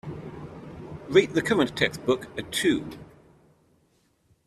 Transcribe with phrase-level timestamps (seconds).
[1.09, 2.89] Rate the current textbook a two